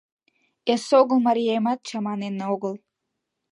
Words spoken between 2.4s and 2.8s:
огыл.